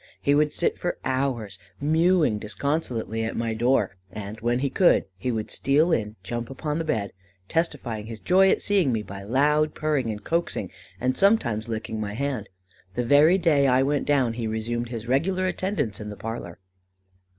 He 0.19 0.33
would 0.33 0.51
sit 0.51 0.79
for 0.79 0.97
hours 1.05 1.59
mewing 1.79 2.39
disconsolately 2.39 3.23
at 3.23 3.35
my 3.37 3.53
door; 3.53 3.97
and 4.11 4.39
when 4.41 4.57
he 4.57 4.69
could, 4.71 5.05
he 5.15 5.31
would 5.31 5.51
steal 5.51 5.91
in, 5.91 6.15
jump 6.23 6.49
upon 6.49 6.79
the 6.79 6.83
bed, 6.83 7.13
testifying 7.47 8.07
his 8.07 8.19
joy 8.19 8.49
at 8.49 8.63
seeing 8.63 8.91
me 8.91 9.03
by 9.03 9.21
loud 9.21 9.75
purring 9.75 10.09
and 10.09 10.23
coaxing, 10.23 10.71
and 10.99 11.15
sometimes 11.15 11.69
licking 11.69 12.01
my 12.01 12.15
hand. 12.15 12.49
The 12.95 13.05
very 13.05 13.37
day 13.37 13.67
I 13.67 13.83
went 13.83 14.07
down, 14.07 14.33
he 14.33 14.47
resumed 14.47 14.89
his 14.89 15.07
regular 15.07 15.45
attendance 15.45 15.99
in 16.01 16.09
the 16.09 16.17
parlour." 16.17 16.57